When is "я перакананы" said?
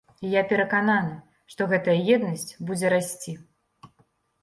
0.35-1.19